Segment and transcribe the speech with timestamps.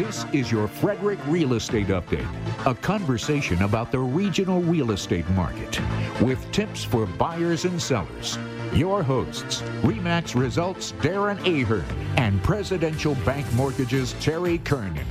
[0.00, 2.26] This is your Frederick Real Estate Update,
[2.64, 5.78] a conversation about the regional real estate market
[6.22, 8.38] with tips for buyers and sellers.
[8.72, 11.84] Your hosts, REMAX Results Darren Ahern
[12.16, 15.04] and Presidential Bank Mortgages Terry Kernan.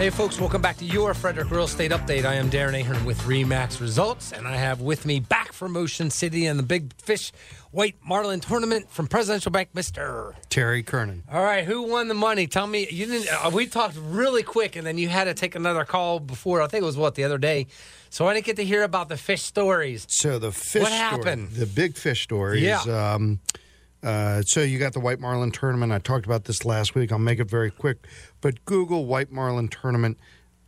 [0.00, 2.24] Hey, folks, welcome back to your Frederick Real Estate Update.
[2.24, 6.08] I am Darren Ahern with REMAX Results, and I have with me back from Ocean
[6.08, 7.32] City and the Big Fish
[7.70, 10.32] White Marlin Tournament from Presidential Bank, Mr.
[10.48, 11.24] Terry Kernan.
[11.30, 12.46] All right, who won the money?
[12.46, 12.88] Tell me.
[12.90, 13.28] You didn't.
[13.28, 16.62] Uh, we talked really quick, and then you had to take another call before.
[16.62, 17.66] I think it was what the other day.
[18.08, 20.06] So I didn't get to hear about the fish stories.
[20.08, 21.50] So the fish What story- happened?
[21.50, 22.80] the big fish story Yeah.
[22.80, 23.40] is um,
[24.02, 25.92] uh, so you got the white marlin tournament.
[25.92, 27.12] I talked about this last week.
[27.12, 27.98] I'll make it very quick,
[28.40, 30.18] but Google white marlin tournament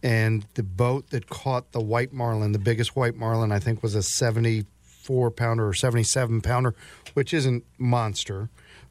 [0.03, 3.95] and the boat that caught the white marlin, the biggest white marlin, I think was
[3.95, 6.75] a seventy-four pounder or seventy-seven pounder,
[7.15, 8.49] which isn't monster,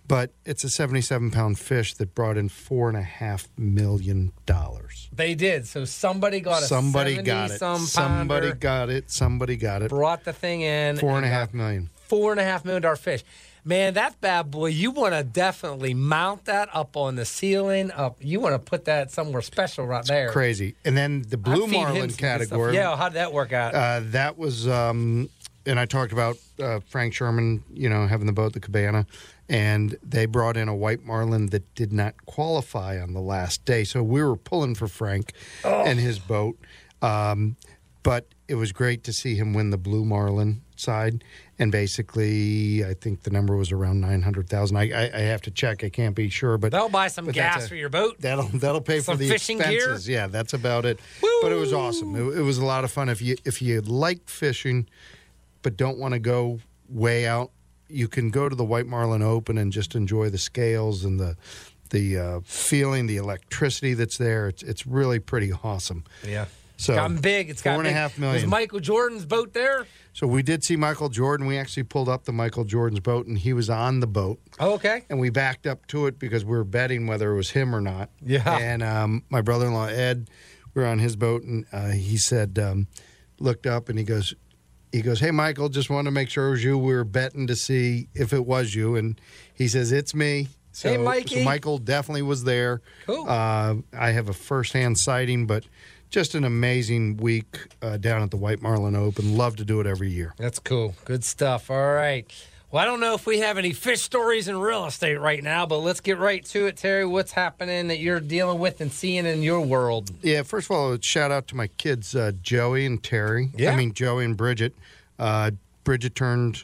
[0.07, 5.09] but it's a seventy-seven pound fish that brought in four and a half million dollars.
[5.13, 5.67] They did.
[5.67, 7.59] So somebody got a Somebody 70 got it.
[7.59, 9.11] Some Somebody got it.
[9.11, 9.89] Somebody got it.
[9.89, 10.97] brought the thing in.
[10.97, 11.89] Four and a got half million.
[12.07, 13.23] four and a half million dollar fish.
[13.63, 17.91] Man, that bad boy, you want to definitely mount that up on the ceiling.
[17.91, 20.31] Up, you want to put that somewhere special right there.
[20.31, 20.75] crazy.
[20.83, 22.19] And then the blue marlin some good stuff.
[22.19, 22.73] category.
[22.75, 23.75] Yeah, how did that work out?
[23.75, 25.29] Uh, that was, um,
[25.67, 29.05] and I talked about uh, Frank Sherman, you know, having the boat, the cabana,
[29.47, 33.83] and they brought in a white marlin that did not qualify on the last day.
[33.83, 35.83] So we were pulling for Frank Oh.
[35.85, 36.57] and his boat.
[37.03, 37.57] Um,
[38.03, 41.23] but it was great to see him win the blue marlin side.
[41.61, 44.75] And basically, I think the number was around 900,000.
[44.75, 45.83] I, I, I have to check.
[45.83, 48.15] I can't be sure, but They'll buy some gas a- for your boat.
[48.19, 49.95] That'll that'll pay Some for the fishing gear?
[50.03, 50.99] Yeah, that's about it.
[51.43, 52.15] But it was awesome.
[52.15, 53.09] It, it was a lot of fun.
[53.09, 54.89] If you if you like fishing,
[55.61, 56.59] but don't want to go
[56.89, 57.51] way out,
[57.87, 61.37] you can go to the White Marlin Open and just enjoy the scales and the
[61.91, 64.47] the uh, feeling, the electricity that's there.
[64.47, 66.05] It's it's really pretty awesome.
[66.27, 66.45] Yeah.
[66.81, 67.51] So Gotten big.
[67.51, 67.95] It's got four and a big.
[67.95, 68.45] half Was.
[68.47, 69.85] Michael Jordan's boat there?
[70.13, 71.45] So we did see Michael Jordan.
[71.45, 74.39] We actually pulled up the Michael Jordan's boat, and he was on the boat.
[74.59, 75.03] Oh, okay.
[75.07, 77.81] and we backed up to it because we were betting whether it was him or
[77.81, 78.09] not.
[78.19, 78.57] Yeah.
[78.57, 80.27] And um, my brother-in-law Ed,
[80.73, 82.87] we were on his boat, and uh, he said, um,
[83.39, 84.33] looked up, and he goes,
[84.91, 86.77] he goes, "Hey, Michael, just wanted to make sure it was you.
[86.79, 89.21] We were betting to see if it was you." And
[89.53, 91.39] he says, "It's me." So, Hey, Mikey.
[91.39, 92.81] so Michael definitely was there.
[93.05, 93.29] Cool.
[93.29, 95.65] Uh, I have a first-hand sighting, but
[96.11, 99.37] just an amazing week uh, down at the White Marlin Open.
[99.37, 100.33] Love to do it every year.
[100.37, 100.93] That's cool.
[101.05, 101.71] Good stuff.
[101.71, 102.31] All right.
[102.69, 105.65] Well, I don't know if we have any fish stories in real estate right now,
[105.65, 107.05] but let's get right to it, Terry.
[107.05, 110.11] What's happening that you're dealing with and seeing in your world?
[110.21, 113.49] Yeah, first of all, shout out to my kids, uh, Joey and Terry.
[113.57, 113.73] Yeah.
[113.73, 114.73] I mean, Joey and Bridget.
[115.19, 115.51] Uh,
[115.83, 116.63] Bridget turned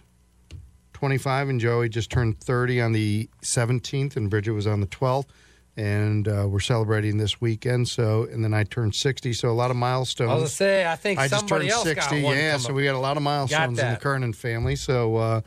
[0.93, 5.25] 25, and Joey just turned 30 on the 17th, and Bridget was on the 12th.
[5.77, 7.87] And uh, we're celebrating this weekend.
[7.87, 9.31] So, and then I turned 60.
[9.33, 10.31] So, a lot of milestones.
[10.31, 12.21] I was gonna say, I think I just turned else 60.
[12.21, 12.35] got one.
[12.35, 13.97] yeah, so we got a lot of milestones in the.
[13.97, 14.75] Kernan family.
[14.75, 15.41] So, uh,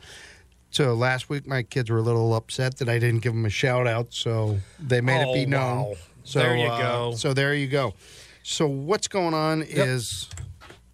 [0.69, 3.49] so last week my kids were a little upset that I didn't give them a
[3.49, 4.13] shout out.
[4.13, 5.77] So they made Oh, it be known.
[5.89, 5.93] wow.
[6.23, 7.15] So There you uh, go.
[7.15, 7.93] So there you go.
[8.43, 10.29] So what's going on is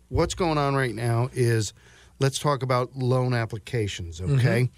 [0.10, 1.74] what's going on right now is
[2.20, 4.20] let's talk about loan applications.
[4.20, 4.40] Mm-hmm.
[4.40, 4.70] Okay.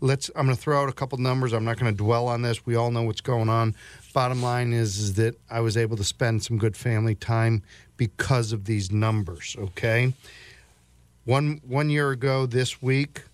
[0.00, 0.30] Let's.
[0.36, 1.52] I'm going to throw out a couple numbers.
[1.54, 2.66] I'm not going to dwell on this.
[2.66, 3.74] We all know what's going on.
[4.16, 7.62] Bottom line is, is that I was able to spend some good family time
[7.98, 9.54] because of these numbers.
[9.58, 10.14] Okay.
[11.26, 13.24] One one year ago this week,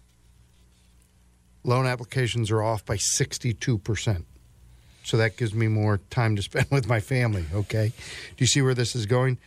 [1.63, 4.27] loan applications are off by 62 percent.
[5.05, 7.45] So that gives me more time to spend with my family.
[7.55, 7.93] Okay.
[8.37, 9.39] Do you see where this is going?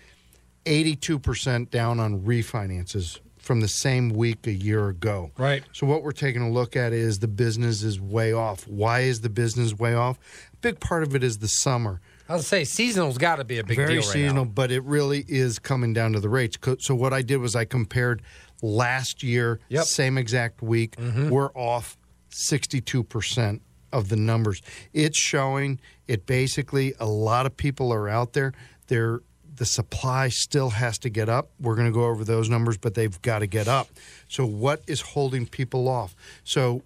[0.64, 5.32] 82% down on refinances from the same week a year ago.
[5.38, 5.64] Right.
[5.72, 8.68] So what we're taking a look at is the business is way off.
[8.68, 10.18] Why is the business way off?
[10.54, 12.02] A big part of it is the summer.
[12.28, 14.52] I was gonna say seasonal's got to be a big Very deal right seasonal, now.
[14.52, 16.58] but it really is coming down to the rates.
[16.80, 18.24] So what I did was I compared
[18.64, 19.82] last year, Yep.
[19.84, 19.88] Mm-hmm.
[19.88, 20.96] same exact week,
[21.30, 21.98] we're off
[22.32, 23.60] 62%
[23.94, 24.62] of the numbers.
[24.92, 28.54] It's showing it basically a lot of people are out there.
[28.88, 29.22] They're
[29.56, 31.50] the supply still has to get up.
[31.60, 33.88] We're going to go over those numbers, but they've got to get up.
[34.28, 36.16] So what is holding people off?
[36.44, 36.84] So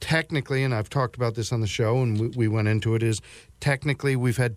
[0.00, 3.02] technically, and I've talked about this on the show, and we, we went into it,
[3.02, 3.20] is
[3.60, 4.56] technically we've had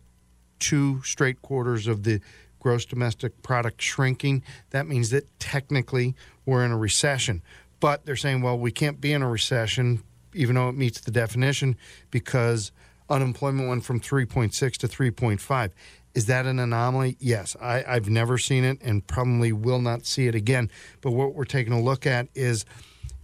[0.60, 2.22] two straight quarters of the
[2.60, 4.44] gross domestic product shrinking.
[4.72, 6.16] That means that technically
[6.46, 7.42] we're in a recession.
[7.80, 10.04] But they're saying, well, we can't be in a recession,
[10.34, 11.78] even though it meets the definition,
[12.12, 12.72] because
[13.10, 15.72] unemployment went from 3.6 to 3.5.
[16.16, 17.18] Is that an anomaly?
[17.20, 17.56] Yes.
[17.62, 20.72] I, I've never seen it and probably will not see it again.
[21.02, 22.66] But what we're taking a look at is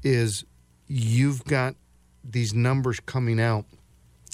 [0.04, 0.46] is
[0.88, 1.76] you've got
[2.24, 3.66] these numbers coming out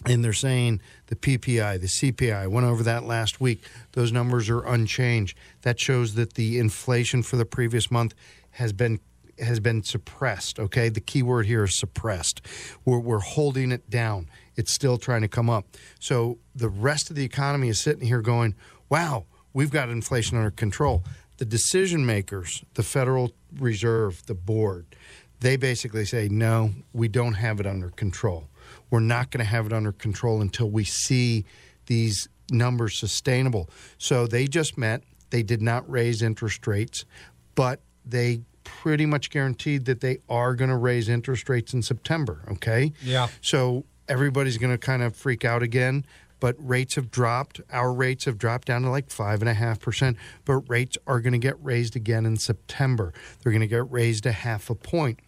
[0.05, 3.63] and they're saying the PPI, the CPI, went over that last week.
[3.93, 5.37] Those numbers are unchanged.
[5.61, 8.15] That shows that the inflation for the previous month
[8.51, 8.99] has been
[9.39, 10.59] has been suppressed.
[10.59, 12.41] Okay, the key word here is suppressed.
[12.85, 14.29] We're, we're holding it down.
[14.61, 15.65] It's still trying to come up.
[15.99, 18.53] So the rest of the economy is sitting here going,
[18.89, 21.03] "Wow, we've got inflation under control."
[21.37, 24.85] The decision makers, the Federal Reserve, the board,
[25.39, 28.47] they basically say, "No, we don't have it under control."
[28.89, 31.45] we're not going to have it under control until we see
[31.87, 33.69] these numbers sustainable.
[33.97, 35.03] So they just met.
[35.29, 37.05] They did not raise interest rates,
[37.55, 42.43] but they pretty much guaranteed that they are going to raise interest rates in September.
[42.51, 42.91] Okay.
[43.01, 43.29] Yeah.
[43.41, 46.05] So everybody's going to kind of freak out again.
[46.39, 47.61] But rates have dropped.
[47.71, 50.17] Our rates have dropped down to like five and a half percent.
[50.43, 53.13] But rates are going to get raised again in September.
[53.41, 55.19] They're going to get raised a half a point,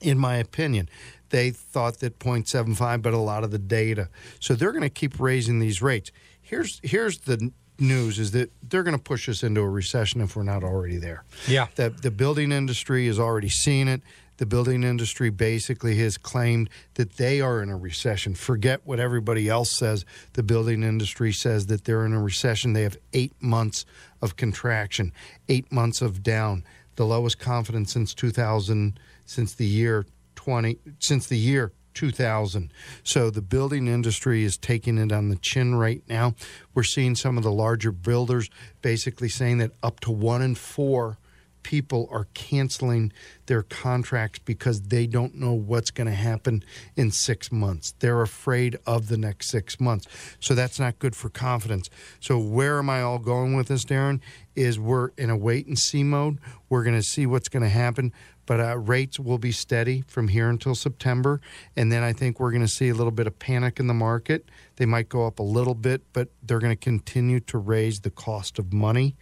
[0.00, 0.88] in my opinion
[1.30, 4.08] they thought that 0.75, but a lot of the data.
[4.38, 6.12] So they're going to keep raising these rates.
[6.42, 10.36] Here's here's the news is that they're going to push us into a recession if
[10.36, 11.24] we're not already there.
[11.48, 11.68] Yeah.
[11.76, 14.02] The, the building industry has already seen it.
[14.40, 18.34] The building industry basically has claimed that they are in a recession.
[18.34, 20.06] Forget what everybody else says.
[20.32, 22.72] The building industry says that they're in a recession.
[22.72, 23.84] They have eight months
[24.22, 25.12] of contraction,
[25.50, 26.64] eight months of down,
[26.96, 30.06] the lowest confidence since 2000, since the year
[30.36, 32.72] 20 since the year 2000.
[33.02, 36.34] So the building industry is taking it on the chin right now.
[36.72, 38.48] We're seeing some of the larger builders
[38.80, 41.18] basically saying that up to 1 in 4
[41.62, 43.12] people are canceling
[43.46, 46.62] their contracts because they don't know what's going to happen
[46.96, 47.94] in 6 months.
[47.98, 50.06] They're afraid of the next 6 months.
[50.40, 51.90] So that's not good for confidence.
[52.20, 54.20] So where am I all going with this, Darren?
[54.54, 56.38] Is we're in a wait and see mode.
[56.68, 58.12] We're going to see what's going to happen
[58.50, 61.40] but uh, rates will be steady from here until September.
[61.76, 63.94] And then I think we're going to see a little bit of panic in the
[63.94, 64.48] market.
[64.74, 68.10] They might go up a little bit, but they're going to continue to raise the
[68.10, 69.14] cost of money,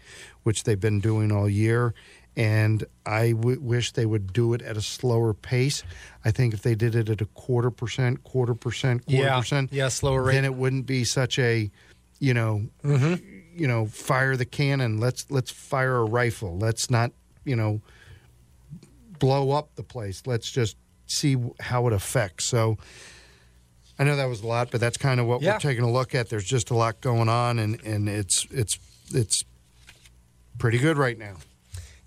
[0.45, 1.93] which they've been doing all year.
[2.39, 5.83] And I w- wish they would do it at a slower pace.
[6.25, 9.39] I think if they did it at a quarter percent, quarter percent, quarter yeah.
[9.41, 11.69] percent, yeah, slower rate, then it wouldn't be such a,
[12.21, 13.15] you know, mm-hmm.
[13.57, 15.01] you know, fire the cannon.
[15.01, 16.57] Let's let's fire a rifle.
[16.57, 17.11] Let's not,
[17.45, 17.81] you know,
[19.19, 20.23] blow up the place.
[20.25, 20.77] Let's just
[21.07, 22.45] see how it affects.
[22.45, 22.79] So
[23.99, 25.55] I know that was a lot, but that's kind of what yeah.
[25.55, 26.29] we're taking a look at.
[26.29, 28.79] There's just a lot going on, and, and it's it's
[29.13, 29.43] it's
[30.57, 31.35] pretty good right now.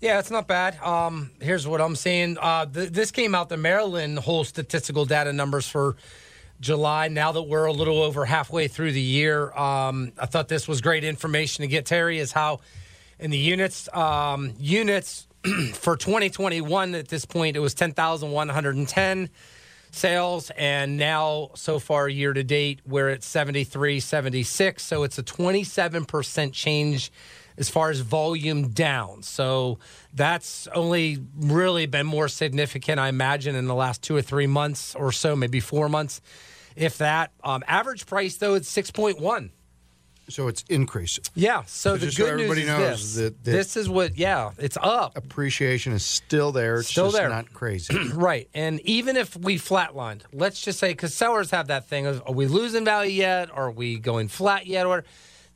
[0.02, 0.82] Yeah, it's not bad.
[0.82, 2.36] Um, here's what I'm seeing.
[2.36, 5.94] Uh, th- this came out the Maryland whole statistical data numbers for
[6.58, 7.06] July.
[7.06, 10.80] Now that we're a little over halfway through the year, um, I thought this was
[10.80, 11.86] great information to get.
[11.86, 12.58] Terry is how
[13.20, 15.28] in the units um, units
[15.74, 19.30] for 2021 at this point it was 10,110
[19.92, 25.22] sales and now so far year to date we're at 73 76 so it's a
[25.22, 27.12] 27% change
[27.56, 29.78] as far as volume down so
[30.14, 34.94] that's only really been more significant i imagine in the last two or three months
[34.94, 36.20] or so maybe four months
[36.74, 39.50] if that um, average price though it's 6.1
[40.28, 41.24] so it's increasing.
[41.34, 41.62] Yeah.
[41.66, 43.24] So, so the good so everybody news knows is this.
[43.24, 44.16] That, that this is what.
[44.16, 45.16] Yeah, it's up.
[45.16, 46.76] Appreciation is still there.
[46.78, 47.28] It's still there.
[47.28, 47.96] Not crazy.
[48.14, 48.48] right.
[48.54, 52.32] And even if we flatlined, let's just say because sellers have that thing of are
[52.32, 53.50] we losing value yet?
[53.50, 54.86] Are we going flat yet?
[54.86, 55.04] Or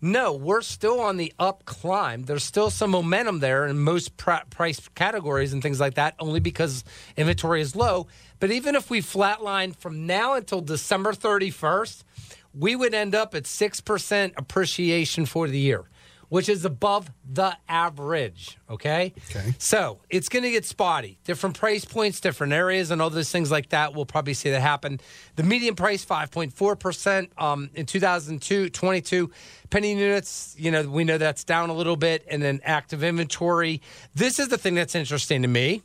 [0.01, 2.25] no, we're still on the up climb.
[2.25, 6.41] There's still some momentum there in most pr- price categories and things like that, only
[6.41, 6.85] because
[7.17, 8.07] inventory is low.
[8.39, 12.05] But even if we flatline from now until December 31st
[12.57, 15.85] we would end up at 6% appreciation for the year,
[16.29, 18.59] which is above the average.
[18.69, 19.13] Okay.
[19.31, 19.55] Okay.
[19.59, 21.19] So it's going to get spotty.
[21.25, 23.95] Different price points, different areas, and all those things like that.
[23.95, 25.01] We'll probably see that happen.
[25.37, 29.31] The median price, 5.4% um, in 2002, 22.
[29.71, 32.25] Pending units, you know, we know that's down a little bit.
[32.29, 33.81] And then active inventory.
[34.15, 35.83] This is the thing that's interesting to me.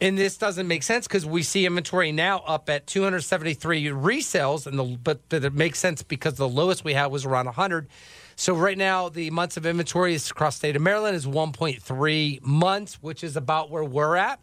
[0.00, 4.78] And this doesn't make sense because we see inventory now up at 273 resales, and
[4.78, 7.88] the but, but it makes sense because the lowest we had was around 100.
[8.36, 12.94] So right now, the months of inventory is across state of Maryland is 1.3 months,
[13.02, 14.40] which is about where we're at.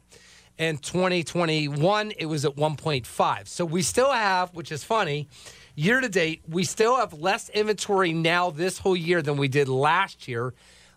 [0.58, 3.48] And 2021, it was at 1.5.
[3.48, 5.28] So we still have, which is funny,
[5.76, 9.68] year to date, we still have less inventory now this whole year than we did
[9.68, 10.54] last year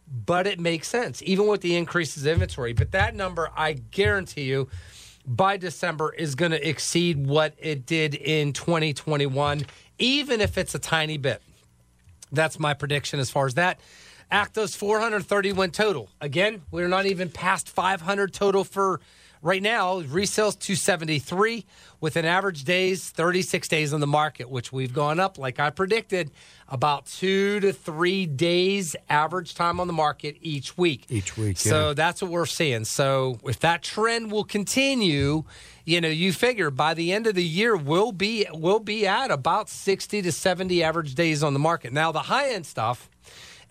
[0.07, 2.73] but it makes sense, even with the increases in inventory.
[2.73, 4.69] But that number, I guarantee you,
[5.27, 9.65] by December is going to exceed what it did in 2021,
[9.99, 11.43] even if it's a tiny bit.
[12.35, 13.81] That's my prediction as far as that.
[14.33, 16.09] Actos 431 total.
[16.21, 19.01] Again, we're not even past 500 total for
[19.45, 21.67] Right now, resales 273
[22.01, 25.69] with an average days 36 days on the market, which we've gone up like I
[25.69, 26.31] predicted
[26.67, 31.05] about 2 to 3 days average time on the market each week.
[31.11, 31.93] Each week, So yeah.
[31.93, 32.87] that's what we're seeing.
[32.87, 35.45] So if that trend will continue,
[35.85, 39.31] you know, you figure by the end of the year we'll be we'll be at
[39.31, 41.93] about 60 to 70 average days on the market.
[41.93, 43.09] Now the high-end stuff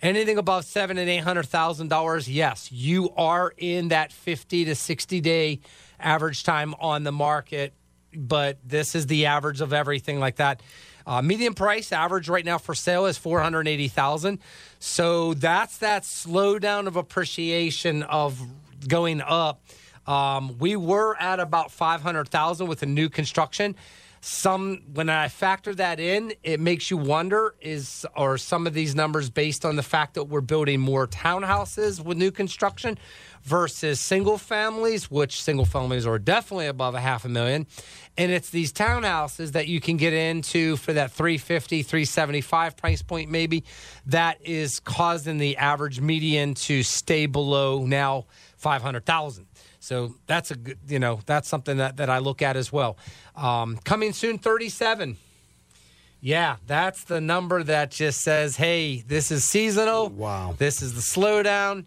[0.04, 4.74] Anything above seven and eight hundred thousand dollars, yes, you are in that fifty to
[4.74, 5.60] sixty day
[5.98, 7.72] average time on the market.
[8.14, 10.60] But this is the average of everything like that.
[11.06, 14.40] Uh, median price average right now for sale is four hundred eighty thousand.
[14.78, 18.38] So that's that slowdown of appreciation of
[18.86, 19.62] going up.
[20.06, 23.74] Um, we were at about five hundred thousand with a new construction
[24.26, 28.94] some when I factor that in, it makes you wonder is are some of these
[28.94, 32.96] numbers based on the fact that we're building more townhouses with new construction
[33.42, 37.66] versus single families, which single families are definitely above a half a million.
[38.16, 43.30] And it's these townhouses that you can get into for that 350, 375 price point
[43.30, 43.62] maybe
[44.06, 48.24] that is causing the average median to stay below now
[48.56, 49.46] 500,000.
[49.84, 52.96] So that's a good, you know, that's something that, that I look at as well.
[53.36, 55.18] Um, coming soon, 37.
[56.22, 60.08] Yeah, that's the number that just says, hey, this is seasonal.
[60.08, 60.54] Wow.
[60.56, 61.84] This is the slowdown.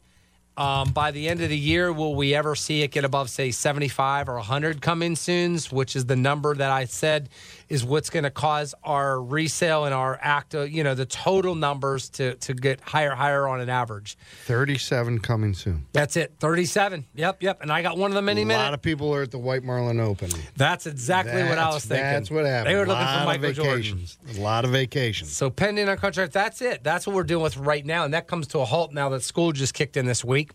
[0.57, 3.49] Um, by the end of the year, will we ever see it get above, say,
[3.49, 7.29] 75 or 100 coming soon, which is the number that I said
[7.69, 11.55] is what's going to cause our resale and our active, uh, you know, the total
[11.55, 14.17] numbers to, to get higher, higher on an average.
[14.45, 15.85] 37 coming soon.
[15.91, 17.05] That's it, 37.
[17.15, 17.61] Yep, yep.
[17.61, 18.55] And I got one of them any minute.
[18.55, 18.63] a minute.
[18.63, 20.29] lot of people are at the White Marlin Open.
[20.55, 22.05] That's exactly what I was thinking.
[22.05, 22.73] That's what happened.
[22.73, 23.75] They were looking for Michael Jordan.
[23.75, 24.17] vacations.
[24.37, 25.31] A lot of vacations.
[25.31, 26.83] So pending on contract, that's it.
[26.83, 29.23] That's what we're dealing with right now, and that comes to a halt now that
[29.23, 30.51] school just kicked in this week.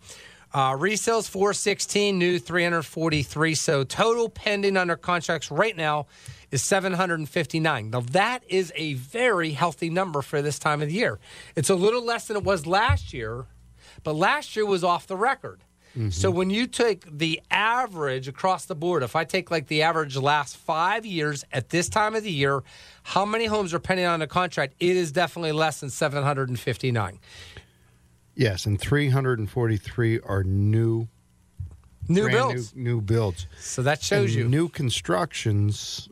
[0.54, 3.54] Uh, resales 416, new 343.
[3.54, 6.06] So total pending under contracts right now
[6.50, 7.90] is 759.
[7.90, 11.18] Now that is a very healthy number for this time of the year.
[11.56, 13.47] It's a little less than it was last year,
[14.04, 15.62] but last year was off the record.
[16.09, 20.16] So when you take the average across the board, if I take like the average
[20.16, 22.62] last five years at this time of the year,
[23.02, 24.73] how many homes are pending on a contract?
[24.80, 27.18] It is definitely less than 759.
[28.35, 31.09] Yes, and 343 are new,
[32.09, 32.75] New builds.
[32.75, 33.47] new, new builds.
[33.61, 34.49] So that shows And you.
[34.49, 36.09] new constructions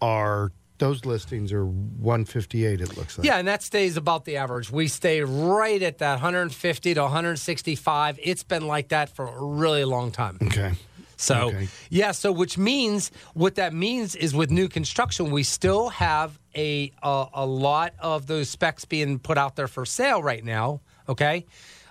[0.00, 2.80] are those listings are 158.
[2.80, 3.24] It looks like.
[3.26, 4.70] Yeah, and that stays about the average.
[4.70, 8.18] We stay right at that 150 to 165.
[8.22, 10.38] It's been like that for a really long time.
[10.42, 10.72] Okay.
[11.16, 11.68] So, Okay.
[11.88, 16.90] yeah, so which means what that means is with new construction, we still have a,
[17.00, 20.80] a a lot of those specs being put out there for sale right now.
[21.08, 21.46] Okay,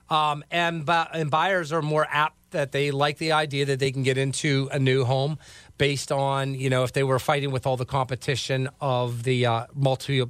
[0.10, 4.04] um, and and buyers are more apt that they like the idea that they can
[4.04, 5.38] get into a new home
[5.78, 9.66] based on you know if they were fighting with all the competition of the uh,
[9.74, 10.24] multi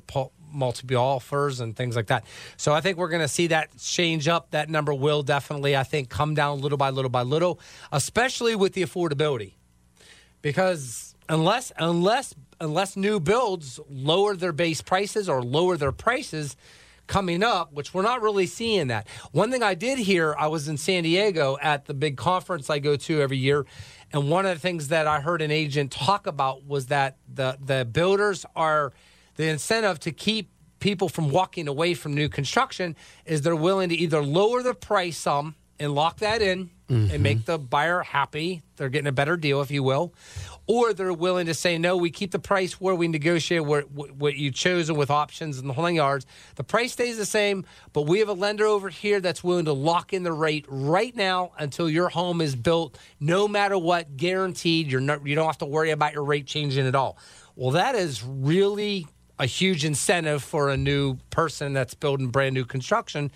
[0.54, 2.26] multiple offers and things like that.
[2.58, 4.52] So I think we're going to see that change up.
[4.52, 7.60] That number will definitely, I think, come down little by little by little,
[7.92, 9.54] especially with the affordability,
[10.42, 16.56] because unless unless unless new builds lower their base prices or lower their prices
[17.12, 19.06] coming up, which we're not really seeing that.
[19.34, 22.80] One thing I did hear, I was in San Diego at the big conference I
[22.80, 23.66] go to every year,
[24.14, 27.58] and one of the things that I heard an agent talk about was that the
[27.60, 28.94] the builders are
[29.36, 33.96] the incentive to keep people from walking away from new construction is they're willing to
[33.96, 37.22] either lower the price some and lock that in and mm-hmm.
[37.24, 38.62] make the buyer happy.
[38.76, 40.14] They're getting a better deal, if you will.
[40.68, 44.36] Or they're willing to say, no, we keep the price where we negotiate where, what
[44.36, 46.28] you chosen with options and the whole nine yards.
[46.56, 49.74] The price stays the same, but we have a lender over here that's willing to
[49.74, 54.92] lock in the rate right now until your home is built, no matter what, guaranteed.
[54.92, 57.18] You're not, you don't have to worry about your rate changing at all.
[57.56, 59.08] Well, that is really
[59.42, 63.32] a huge incentive for a new person that's building brand new construction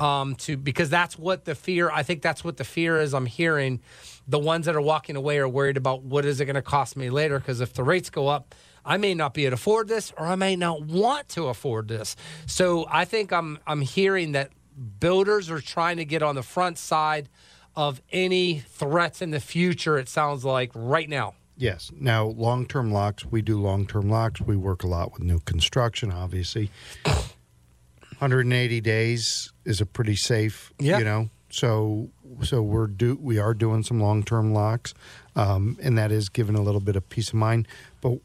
[0.00, 3.26] um, to because that's what the fear i think that's what the fear is i'm
[3.26, 3.80] hearing.
[4.26, 6.96] The ones that are walking away are worried about what is it going to cost
[6.96, 8.54] me later because if the rates go up
[8.86, 11.88] i may not be able to afford this or i may not want to afford
[11.88, 12.16] this.
[12.46, 14.52] So i think i'm i'm hearing that
[14.98, 17.28] builders are trying to get on the front side
[17.76, 21.90] of any threats in the future it sounds like right now Yes.
[21.94, 24.40] Now, long term locks, we do long term locks.
[24.40, 26.70] We work a lot with new construction, obviously.
[27.04, 30.98] 180 days is a pretty safe, Yeah.
[30.98, 31.28] you know.
[31.50, 32.08] So,
[32.42, 34.94] so we're do we are doing some long term locks,
[35.36, 37.68] um, and that is giving a little bit of peace of mind.
[38.00, 38.18] But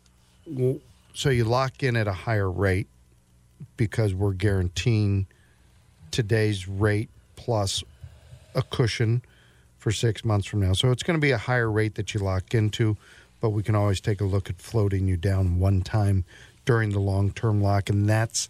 [1.13, 2.87] so you lock in at a higher rate
[3.75, 5.27] because we're guaranteeing
[6.11, 7.83] today's rate plus
[8.53, 9.23] a cushion
[9.77, 10.71] for six months from now.
[10.73, 12.95] So it's going to be a higher rate that you lock into,
[13.45, 16.25] but we can always take a look at floating you down one time
[16.65, 18.49] during the long term lock, and that's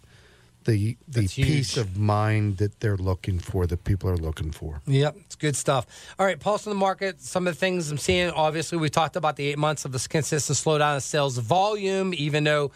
[0.64, 1.76] the the That's peace huge.
[1.76, 4.80] of mind that they're looking for, that people are looking for.
[4.86, 5.86] Yep, it's good stuff.
[6.18, 7.20] All right, pulse in the market.
[7.20, 8.30] Some of the things I'm seeing.
[8.30, 12.14] Obviously, we talked about the eight months of this consistent slowdown in sales volume.
[12.14, 12.70] Even though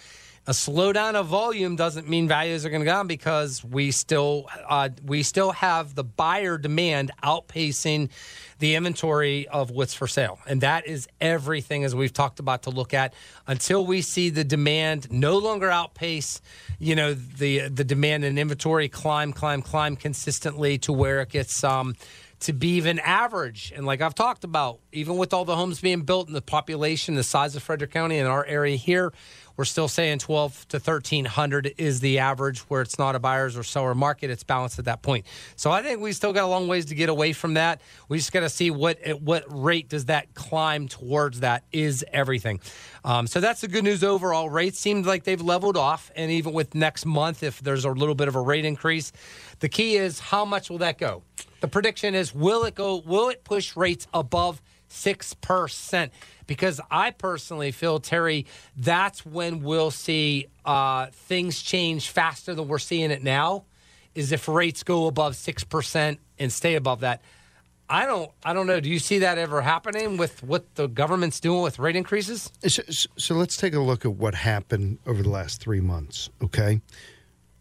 [0.51, 4.49] a slowdown of volume doesn't mean values are going to go down because we still
[4.69, 8.11] uh, we still have the buyer demand outpacing
[8.59, 12.71] the inventory of what's for sale, and that is everything as we've talked about to
[12.71, 13.15] look at
[13.47, 16.43] until we see the demand no longer outpace,
[16.81, 21.63] you know, the the demand and inventory climb, climb, climb consistently to where it gets
[21.63, 21.95] um,
[22.41, 23.73] to be even average.
[23.77, 27.15] And like I've talked about, even with all the homes being built and the population,
[27.15, 29.13] the size of Frederick County and our area here,
[29.57, 33.63] we're still saying 12 to 1300 is the average where it's not a buyer's or
[33.63, 34.31] seller market.
[34.31, 35.27] It's balanced at that point.
[35.57, 37.81] So I think we still got a long ways to get away from that.
[38.09, 42.05] We just got to see what at what rate does that climb towards that is
[42.13, 42.61] everything.
[43.05, 44.51] Um, so that's the good news overall.
[44.51, 48.15] Rates seem like they've leveled off, and even with next month, if there's a little
[48.15, 49.13] bit of a rate increase,
[49.61, 51.23] the key is how much will that go?
[51.61, 52.97] The prediction is will it go?
[52.97, 56.13] Will it push rates above six percent?
[56.47, 62.79] Because I personally feel Terry, that's when we'll see uh, things change faster than we're
[62.79, 63.65] seeing it now.
[64.15, 67.23] Is if rates go above six percent and stay above that.
[67.91, 68.31] I don't.
[68.45, 68.79] I don't know.
[68.79, 72.53] Do you see that ever happening with what the government's doing with rate increases?
[72.67, 76.31] So, so let's take a look at what happened over the last three months.
[76.41, 76.81] Okay,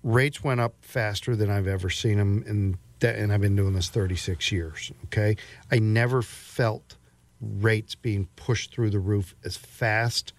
[0.04, 3.74] rates went up faster than I've ever seen them, in that, and I've been doing
[3.74, 4.92] this 36 years.
[5.06, 5.36] Okay,
[5.72, 6.96] I never felt
[7.42, 10.34] rates being pushed through the roof as fast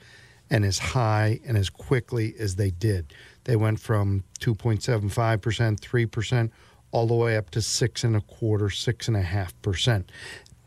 [0.51, 3.13] and as high and as quickly as they did.
[3.45, 6.53] They went from 2.75 percent, three percent,
[6.91, 10.11] all the way up to six and a quarter, six and a half percent.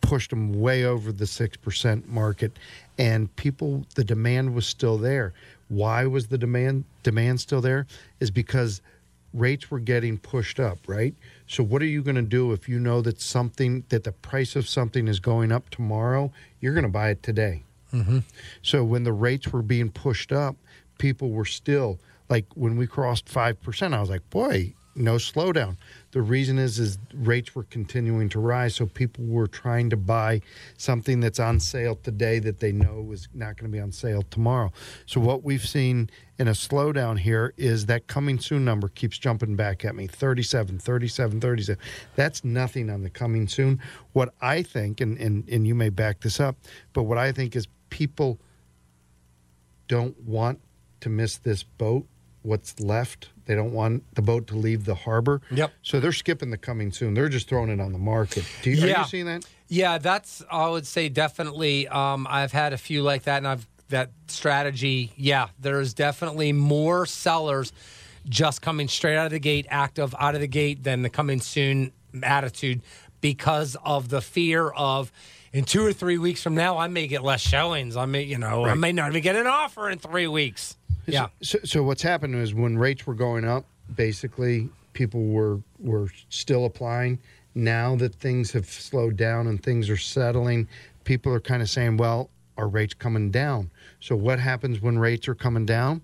[0.01, 2.57] Pushed them way over the 6% market
[2.97, 5.33] and people the demand was still there.
[5.69, 7.87] Why was the demand demand still there?
[8.19, 8.81] Is because
[9.33, 11.15] rates were getting pushed up right
[11.53, 14.55] so what are you going to do if you know that something that the price
[14.55, 16.31] of something is going up tomorrow?
[16.59, 17.63] You're going to buy it today.
[17.93, 18.19] Mm-hmm.
[18.63, 20.55] So when the rates were being pushed up,
[20.97, 25.77] people were still like when we crossed five percent, I was like, boy, no slowdown.
[26.11, 30.41] The reason is is rates were continuing to rise, so people were trying to buy
[30.77, 34.23] something that's on sale today that they know is not going to be on sale
[34.29, 34.71] tomorrow.
[35.05, 39.55] So what we've seen in a slowdown here is that coming soon number keeps jumping
[39.55, 41.81] back at me 37 37 37
[42.15, 43.79] that's nothing on the coming soon
[44.13, 46.55] what i think and, and, and you may back this up
[46.91, 48.39] but what i think is people
[49.87, 50.59] don't want
[51.01, 52.07] to miss this boat
[52.41, 55.71] what's left they don't want the boat to leave the harbor Yep.
[55.81, 58.83] so they're skipping the coming soon they're just throwing it on the market Do you,
[58.85, 61.87] are you seeing that Yeah, that's I would say definitely.
[61.87, 65.11] Um, I've had a few like that, and I've that strategy.
[65.17, 67.71] Yeah, there's definitely more sellers
[68.29, 71.39] just coming straight out of the gate, active out of the gate, than the coming
[71.41, 72.81] soon attitude
[73.21, 75.11] because of the fear of.
[75.53, 77.95] In two or three weeks from now, I may get less showings.
[77.95, 80.77] I may, you know, I may not even get an offer in three weeks.
[81.05, 86.07] Yeah, So, so what's happened is when rates were going up, basically people were were
[86.29, 87.19] still applying.
[87.53, 90.67] Now that things have slowed down and things are settling,
[91.03, 95.27] people are kind of saying, "Well, are rates coming down?" So what happens when rates
[95.27, 96.01] are coming down?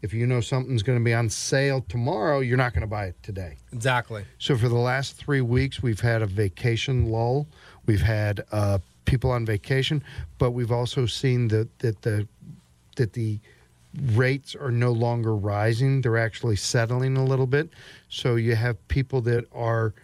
[0.00, 3.06] If you know something's going to be on sale tomorrow, you're not going to buy
[3.06, 3.56] it today.
[3.72, 4.24] exactly.
[4.38, 7.48] So for the last three weeks, we've had a vacation lull.
[7.88, 10.04] We've had uh, people on vacation,
[10.36, 12.28] but we've also seen that that the
[12.96, 13.40] that the
[14.12, 17.70] rates are no longer rising; they're actually settling a little bit.
[18.10, 19.94] So you have people that are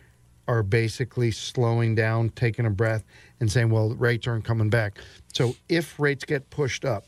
[0.48, 3.04] are basically slowing down, taking a breath,
[3.38, 4.98] and saying, "Well, rates aren't coming back."
[5.34, 7.04] So if rates get pushed up,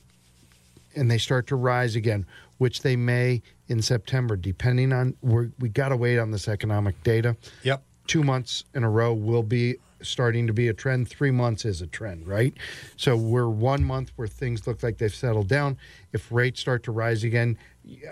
[0.95, 2.27] and they start to rise again,
[2.59, 7.03] which they may in September, depending on we're, we got to wait on this economic
[7.03, 7.35] data.
[7.63, 7.83] Yep.
[8.07, 11.09] Two months in a row will be starting to be a trend.
[11.09, 12.55] Three months is a trend, right?
[12.97, 15.79] So we're one month where things look like they've settled down.
[16.13, 17.59] If rates start to rise again,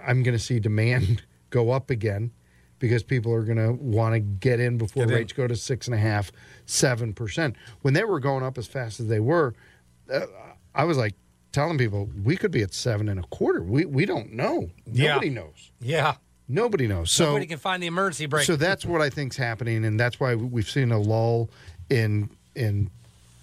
[0.07, 2.33] I'm going to see demand go up again
[2.79, 5.19] because people are going to want to get in before Get in.
[5.19, 6.31] rates go to six and a half,
[6.67, 7.57] seven percent.
[7.83, 9.55] When they were going up as fast as they were,
[10.13, 10.27] uh,
[10.75, 11.15] I was like
[11.53, 13.63] telling people we could be at seven and a quarter.
[13.63, 14.71] We we don't know.
[14.91, 15.13] Yeah.
[15.15, 15.71] Nobody knows.
[15.81, 16.15] Yeah.
[16.47, 17.11] Nobody knows.
[17.11, 18.45] So Nobody can find the emergency brake.
[18.45, 21.49] so that's what I think's happening, and that's why we've seen a lull
[21.91, 22.91] in in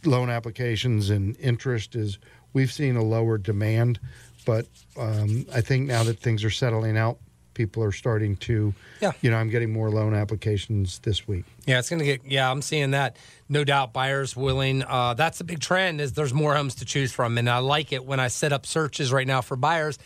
[0.05, 1.95] loan applications and interest.
[1.95, 2.17] Is
[2.53, 3.99] we've seen a lower demand,
[4.45, 7.17] but um, I think now that things are settling out,
[7.53, 8.73] people are starting to.
[9.01, 9.11] Yeah.
[9.21, 11.45] You know, I'm getting more loan applications this week.
[11.65, 12.25] Yeah, it's going to get.
[12.25, 13.17] Yeah, I'm seeing that.
[13.49, 14.83] No doubt, buyers willing.
[14.83, 16.01] Uh, that's a big trend.
[16.01, 18.65] Is there's more homes to choose from, and I like it when I set up
[18.65, 19.97] searches right now for buyers.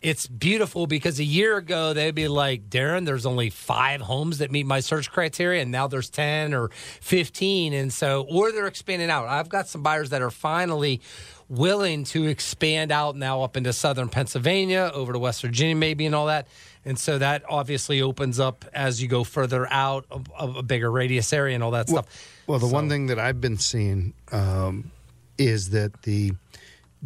[0.00, 4.50] It's beautiful because a year ago they'd be like, Darren, there's only five homes that
[4.52, 6.68] meet my search criteria, and now there's ten or
[7.00, 9.26] fifteen, and so or they're expanding out.
[9.26, 11.00] I've got some buyers that are finally
[11.48, 16.14] willing to expand out now up into southern Pennsylvania, over to West Virginia, maybe, and
[16.14, 16.46] all that.
[16.84, 20.90] And so that obviously opens up as you go further out of, of a bigger
[20.90, 22.38] radius area and all that Well, stuff.
[22.46, 24.90] well the So- one thing that I've been seeing um,
[25.38, 26.32] is that the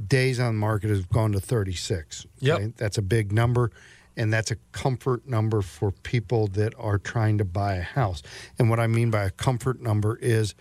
[0.07, 2.27] days on market has gone to 36.
[2.41, 2.73] Yep.
[2.77, 3.71] That's a big number,
[4.17, 8.23] and that's a comfort number for people that are trying to buy a house.
[8.59, 10.55] And what I mean by a comfort number is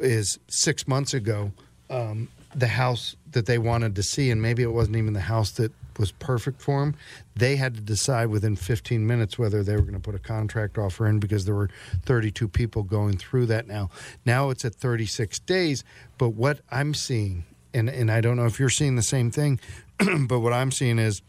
[0.00, 1.52] is six months ago,
[1.88, 5.52] um, the house that they wanted to see, and maybe it wasn't even the house
[5.52, 6.94] that was perfect for them.
[7.36, 10.78] They had to decide within 15 minutes whether they were going to put a contract
[10.78, 11.70] offer in because there were
[12.04, 13.90] 32 people going through that now.
[14.24, 15.84] Now it's at 36 days.
[16.18, 17.44] But what I'm seeing,
[17.74, 19.60] and, and I don't know if you're seeing the same thing,
[20.28, 21.20] but what I'm seeing is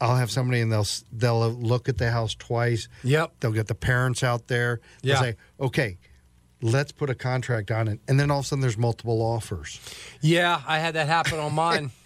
[0.00, 2.88] I'll have somebody and they'll they'll look at the house twice.
[3.04, 3.32] Yep.
[3.40, 4.80] They'll get the parents out there.
[5.02, 5.20] They'll Yeah.
[5.20, 5.98] say, okay,
[6.62, 8.00] let's put a contract on it.
[8.08, 9.80] And then all of a sudden there's multiple offers.
[10.20, 11.90] Yeah, I had that happen on mine.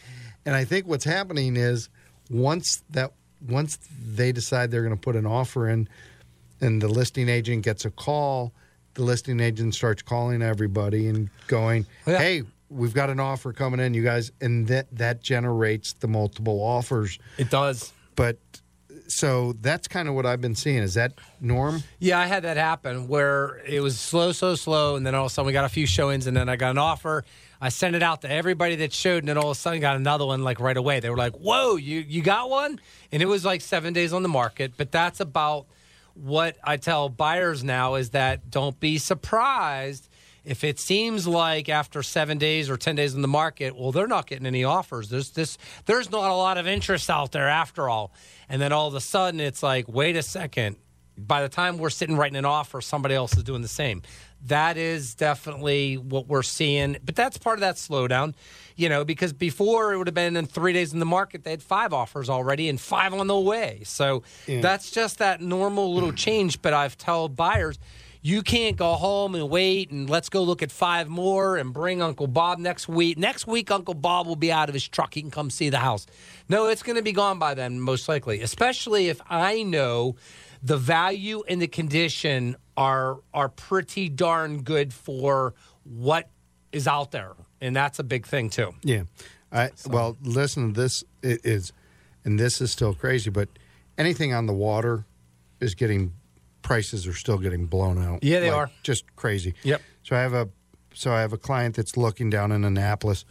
[0.47, 1.91] And I think what's happening is
[2.31, 3.13] once that
[3.47, 3.77] once
[4.17, 5.87] they decide they're going to put an offer in
[6.63, 8.55] and the listing agent gets a call,
[8.95, 12.19] the listing agent starts calling everybody and going, oh, Yeah.
[12.19, 16.63] "Hey, we've got an offer coming in, you guys." And that that generates the multiple
[16.63, 17.19] offers.
[17.37, 17.93] it does.
[18.17, 18.39] But
[19.09, 20.79] so that's kind of what I've been seeing.
[20.83, 21.83] Is that norm?
[21.99, 25.33] Yeah, I had that happen where it was slow, so slow, and then all of
[25.33, 27.25] a sudden we got a few showings, and then I got an offer.
[27.61, 29.97] I sent it out to everybody that showed, and then all of a sudden got
[29.97, 31.01] another one like right away.
[31.01, 32.81] They were like, "Whoa, you you got one?"
[33.13, 34.73] And it was like seven days on the market.
[34.77, 35.67] But that's about
[36.15, 40.09] what I tell buyers now is that don't be surprised
[40.45, 44.07] if it seems like after seven days or ten days in the market, well, they're
[44.07, 45.09] not getting any offers.
[45.09, 48.13] There's this, there's not a lot of interest out there after all.
[48.49, 50.77] And then all of a sudden, it's like, wait a second.
[51.19, 54.01] By the time we're sitting writing an offer, somebody else is doing the same.
[54.47, 56.97] That is definitely what we're seeing.
[57.05, 58.33] But that's part of that slowdown,
[58.75, 61.51] you know, because before it would have been in three days in the market, they
[61.51, 63.83] had five offers already and five on the way.
[63.85, 64.63] So Yeah.
[64.63, 66.63] that's just that normal little change.
[66.63, 67.79] But I've told buyers,
[68.23, 72.03] you can't go home and wait and let's go look at five more and bring
[72.03, 73.17] Uncle Bob next week.
[73.17, 75.15] Next week, Uncle Bob will be out of his truck.
[75.15, 76.07] He can come see the house.
[76.49, 80.17] No, it's going to be gone by then, most likely, especially if I know
[80.63, 85.55] the value and the condition are are pretty darn good for
[85.85, 86.29] what
[86.73, 87.33] is out there.
[87.63, 88.75] And that's a big thing, too.
[88.83, 89.05] Yeah.
[89.53, 90.75] I well, listen.
[90.75, 91.73] This i- is,
[92.25, 93.49] and this is still crazy, but
[93.99, 95.05] anything on the water
[95.61, 96.13] is getting
[96.71, 98.23] prices are still getting blown out.
[98.23, 98.71] Yeah, they Like, are.
[98.85, 99.55] just crazy.
[99.65, 99.83] Yep.
[100.05, 100.49] So I have a
[100.95, 103.25] so I have a client that's looking down in Annapolis,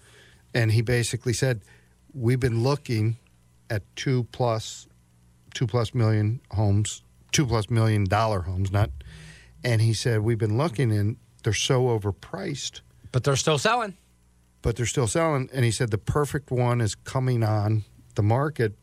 [0.54, 1.62] and he basically said,
[2.14, 3.18] "We've been looking
[3.70, 4.88] at two plus,
[5.54, 8.90] two plus million homes, two plus million dollar homes, not."
[9.64, 12.82] And he said, "We've been looking, and they're so overpriced."
[13.14, 13.96] But they're still selling.
[14.62, 15.50] but they're still selling.
[15.54, 18.74] And he said the perfect one is coming on the market,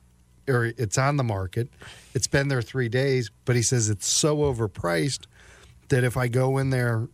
[0.49, 1.69] or it's on the market.
[2.15, 5.27] It's been there three days, but he says it's so overpriced
[5.89, 7.09] that if I go in there,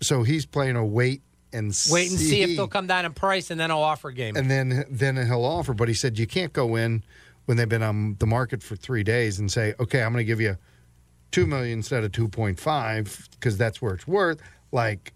[0.00, 3.50] so he's playing a wait and Wait and see if they'll come down in price
[3.50, 4.36] and then I'll offer game.
[4.36, 5.72] and then then he'll offer.
[5.72, 7.04] But he said you can't go in
[7.46, 10.26] when they've been on the market for three days and say, okay, I'm going to
[10.26, 10.56] give you
[11.30, 14.40] two million instead of two point five because that's where it's worth.
[14.72, 15.12] Like,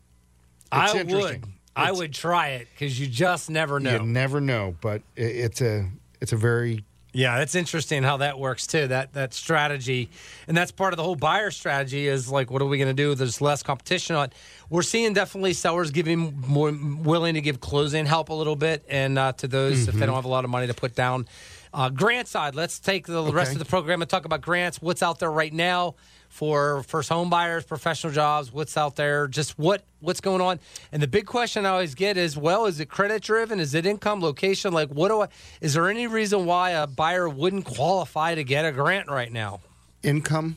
[0.73, 1.41] it's I interesting.
[1.41, 1.51] would.
[1.75, 3.95] I It's- would try it because you just never know.
[3.95, 5.89] You never know, but it, it's a
[6.21, 8.89] it's a very Yeah, that's interesting how that works too.
[8.89, 10.11] That that strategy,
[10.47, 12.07] and that's part of the whole buyer strategy.
[12.07, 13.15] Is like, what are we going to do?
[13.15, 14.31] There's less competition on.
[14.69, 19.19] We're seeing definitely sellers giving more willing to give closing help a little bit, and
[19.19, 21.27] uh, to those if they don't have a lot of money to put down.
[21.73, 24.81] Uh, grant side, let's take the rest of the program and talk about grants.
[24.81, 25.95] What's out there right now
[26.29, 28.53] for first home buyers, professional jobs?
[28.53, 29.29] What's out there?
[29.29, 30.61] Just what what's going on?
[30.93, 33.61] And the big question I always get is, well, is it credit driven?
[33.61, 34.73] Is it income, location?
[34.73, 35.29] Like, what do I?
[35.61, 39.61] Is there any reason why a buyer wouldn't qualify to get a grant right now?
[40.03, 40.57] income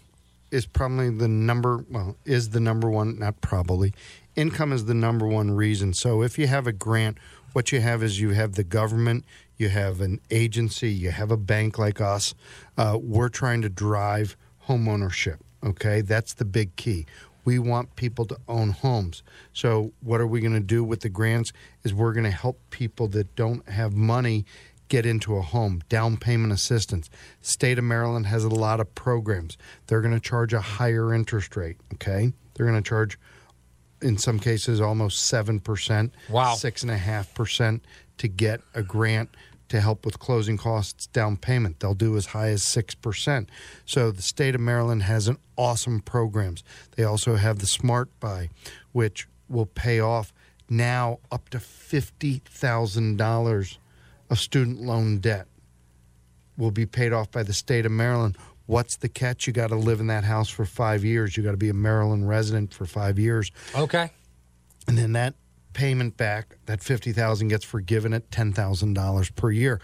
[0.52, 3.94] is probably the number well is the number one not probably
[4.36, 7.18] income is the number one reason so if you have a grant
[7.54, 9.26] what you have is you have the government
[9.62, 12.34] you have an agency you have a bank like us
[12.78, 17.06] uh, we're trying to drive home ownership okay that's the big key
[17.46, 21.10] we want people to own homes so what are we going to do with the
[21.10, 24.46] grants is we're going to help people that don't have money
[24.90, 27.10] get into a home, down payment assistance.
[27.40, 29.58] State of Maryland has a lot of programs.
[29.88, 32.34] They're going to charge a higher interest rate, okay?
[32.54, 33.18] They're going to charge,
[34.02, 36.56] in some cases, almost 7%, Wow.
[36.56, 37.80] 6.5%
[38.18, 39.30] to get a grant
[39.72, 41.80] to help with closing costs down payment.
[41.80, 43.48] They'll do as high as 6%.
[43.86, 46.64] So the state of Maryland has an awesome programs.
[46.96, 48.50] They also have the Smart Buy,
[48.92, 50.34] which will pay off
[50.70, 53.78] now up to $50,000
[54.30, 55.48] of student loan debt
[56.58, 58.38] will be paid off by the state of Maryland.
[58.66, 59.48] What's the catch?
[59.48, 61.36] You got to live in that house for five years.
[61.36, 64.12] You got to be a Maryland resident for five years Okay.
[64.88, 65.34] and then that
[65.74, 69.82] payment back that 50000 gets forgiven at $10000 per year.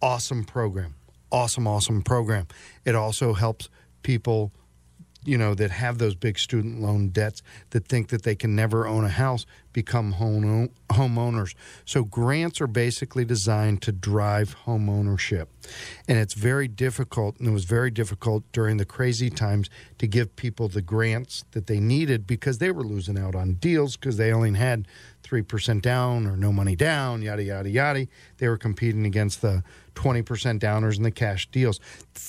[0.00, 0.94] Awesome program.
[1.30, 2.46] Awesome awesome program.
[2.84, 3.68] It also helps
[4.02, 4.52] people
[5.24, 8.86] you know that have those big student loan debts that think that they can never
[8.86, 11.54] own a house become home homeowners.
[11.84, 15.48] So grants are basically designed to drive home ownership
[16.06, 20.36] and it's very difficult and it was very difficult during the crazy times to give
[20.36, 24.32] people the grants that they needed because they were losing out on deals because they
[24.32, 24.86] only had
[25.24, 28.06] 3% down or no money down yada yada yada
[28.38, 29.62] they were competing against the
[29.94, 30.24] 20%
[30.58, 31.80] downers and the cash deals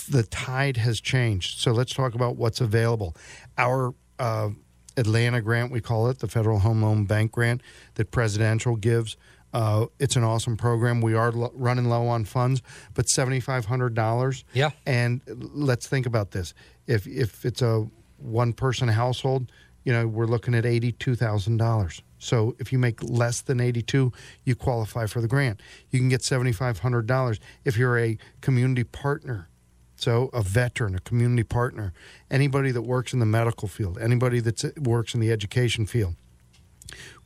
[0.10, 3.16] the tide has changed so let's talk about what's available
[3.58, 4.50] our uh,
[4.98, 7.62] Atlanta grant, we call it the Federal Home Loan Bank grant
[7.96, 9.18] that Presidential gives.
[9.54, 11.02] Uh, it's an awesome program.
[11.02, 12.62] We are lo- running low on funds,
[12.94, 14.44] but seventy five hundred dollars.
[14.54, 14.72] Yeah.
[14.86, 16.54] And let's think about this:
[16.88, 19.52] if if it's a one person household,
[19.84, 22.02] you know we're looking at eighty two thousand dollars.
[22.26, 24.12] So if you make less than eighty two,
[24.44, 25.62] you qualify for the grant.
[25.92, 29.50] You can get seventy five hundred dollars if you're a community partner.
[29.98, 31.94] So, a veteran, a community partner,
[32.30, 36.16] anybody that works in the medical field, anybody that works in the education field.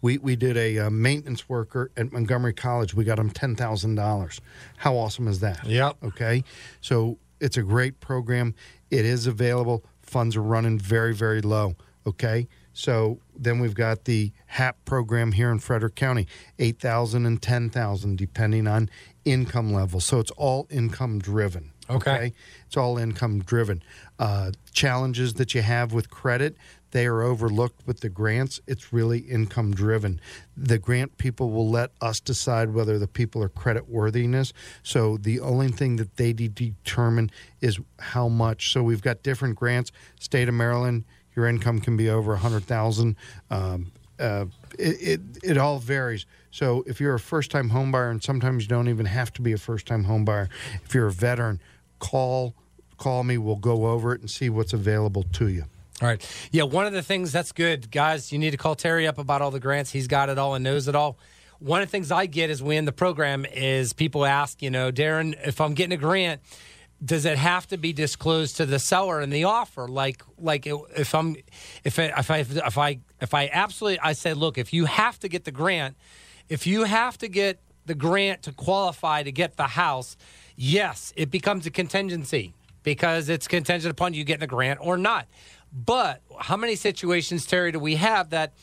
[0.01, 2.93] We, we did a uh, maintenance worker at Montgomery College.
[2.93, 4.39] We got him $10,000.
[4.77, 5.65] How awesome is that?
[5.65, 5.97] Yep.
[6.03, 6.43] Okay.
[6.79, 8.53] So, it's a great program.
[8.91, 9.83] It is available.
[10.03, 11.75] Funds are running very, very low.
[12.05, 12.47] Okay.
[12.79, 16.27] So then we've got the HAP program here in Frederick County,
[16.59, 18.89] 8,000 and 10,000 depending on
[19.25, 19.99] income level.
[19.99, 21.73] So it's all income driven.
[21.89, 22.31] Okay.
[22.67, 23.83] It's all income driven.
[24.17, 26.55] Uh, challenges that you have with credit,
[26.91, 28.61] they are overlooked with the grants.
[28.65, 30.21] It's really income driven.
[30.55, 34.53] The grant people will let us decide whether the people are credit worthiness.
[34.83, 38.71] So the only thing that they de- determine is how much.
[38.71, 39.91] So we've got different grants.
[40.19, 41.03] State of Maryland,
[41.39, 43.15] your income can be over a hundred thousand.
[43.49, 44.45] Um, uh,
[44.77, 46.25] it, it it all varies.
[46.51, 49.41] So if you're a first time home buyer, and sometimes you don't even have to
[49.41, 50.49] be a first time home buyer,
[50.83, 51.61] if you're a veteran,
[51.99, 52.53] call
[52.97, 53.37] call me.
[53.37, 55.63] We'll go over it and see what's available to you.
[56.01, 56.49] All right.
[56.51, 59.41] Yeah, one of the things that's good, guys, you need to call Terry up about
[59.41, 59.91] all the grants.
[59.91, 61.17] He's got it all and knows it all.
[61.59, 64.93] One of the things I get is when the program is people ask, you know,
[64.93, 66.41] Darren, if I'm getting a grant,
[67.03, 69.87] does it have to be disclosed to the seller in the offer?
[69.87, 71.35] Like, like if I'm,
[71.83, 75.19] if I, if I, if I, if I absolutely, I say, look, if you have
[75.19, 75.95] to get the grant,
[76.49, 80.17] if you have to get the grant to qualify to get the house,
[80.55, 85.27] yes, it becomes a contingency because it's contingent upon you getting the grant or not.
[85.71, 88.53] But how many situations, Terry, do we have that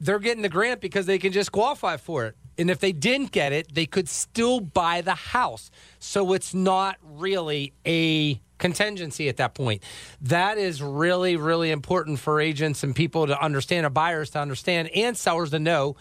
[0.00, 2.36] they're getting the grant because they can just qualify for it?
[2.60, 5.70] And if they didn't get it, they could still buy the house.
[5.98, 9.82] So it's not really a contingency at that point.
[10.20, 14.90] That is really, really important for agents and people to understand, or buyers to understand,
[14.94, 15.96] and sellers to know.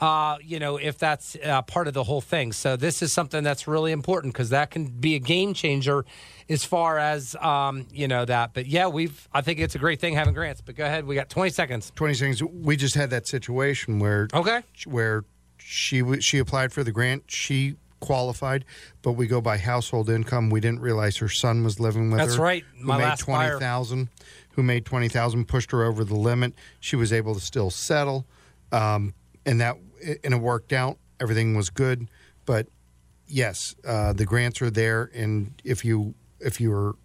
[0.00, 2.52] Uh, you know, if that's uh, part of the whole thing.
[2.52, 6.06] So this is something that's really important because that can be a game changer
[6.48, 8.54] as far as um, you know that.
[8.54, 9.28] But yeah, we've.
[9.30, 10.62] I think it's a great thing having grants.
[10.62, 11.92] But go ahead, we got twenty seconds.
[11.94, 12.42] Twenty seconds.
[12.42, 14.62] We just had that situation where Okay.
[14.86, 15.24] where
[15.70, 17.24] she w- she applied for the grant.
[17.30, 18.64] She qualified,
[19.02, 20.50] but we go by household income.
[20.50, 22.32] We didn't realize her son was living with That's her.
[22.32, 22.64] That's right.
[22.80, 24.08] Who My made last twenty thousand?
[24.54, 25.46] Who made twenty thousand?
[25.46, 26.54] Pushed her over the limit.
[26.80, 28.26] She was able to still settle,
[28.72, 29.14] um,
[29.46, 29.76] and that
[30.24, 30.98] and it worked out.
[31.20, 32.08] Everything was good,
[32.46, 32.66] but
[33.28, 36.96] yes, uh, the grants are there, and if you if you're